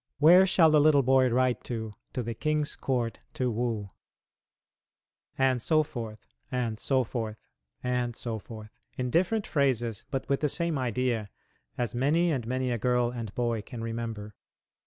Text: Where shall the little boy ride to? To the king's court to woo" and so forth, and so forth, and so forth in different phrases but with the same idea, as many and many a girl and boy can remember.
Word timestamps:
Where 0.17 0.47
shall 0.47 0.71
the 0.71 0.81
little 0.81 1.03
boy 1.03 1.29
ride 1.29 1.63
to? 1.65 1.93
To 2.13 2.23
the 2.23 2.33
king's 2.33 2.75
court 2.75 3.19
to 3.35 3.51
woo" 3.51 3.91
and 5.37 5.61
so 5.61 5.83
forth, 5.83 6.25
and 6.51 6.79
so 6.79 7.03
forth, 7.03 7.37
and 7.83 8.15
so 8.15 8.39
forth 8.39 8.71
in 8.97 9.11
different 9.11 9.45
phrases 9.45 10.03
but 10.09 10.27
with 10.27 10.39
the 10.39 10.49
same 10.49 10.79
idea, 10.79 11.29
as 11.77 11.93
many 11.93 12.31
and 12.31 12.47
many 12.47 12.71
a 12.71 12.79
girl 12.79 13.11
and 13.11 13.31
boy 13.35 13.61
can 13.61 13.83
remember. 13.83 14.33